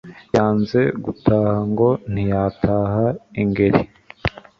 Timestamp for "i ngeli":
3.41-3.81